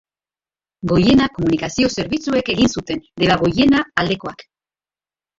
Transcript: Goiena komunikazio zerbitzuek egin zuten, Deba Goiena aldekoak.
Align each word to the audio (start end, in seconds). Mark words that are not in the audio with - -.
Goiena 0.91 1.25
komunikazio 1.33 1.91
zerbitzuek 2.03 2.49
egin 2.53 2.71
zuten, 2.77 3.03
Deba 3.25 3.37
Goiena 3.43 3.83
aldekoak. 4.05 4.43